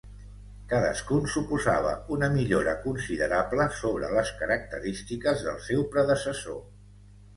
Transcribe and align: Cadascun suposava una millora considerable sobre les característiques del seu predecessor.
Cadascun 0.69 1.27
suposava 1.33 1.91
una 2.15 2.29
millora 2.37 2.73
considerable 2.87 3.69
sobre 3.83 4.09
les 4.17 4.35
característiques 4.41 5.45
del 5.49 5.65
seu 5.67 5.89
predecessor. 5.97 6.61